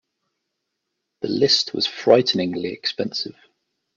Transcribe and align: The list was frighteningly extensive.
The 1.21 1.27
list 1.27 1.75
was 1.75 1.85
frighteningly 1.85 2.69
extensive. 2.73 3.35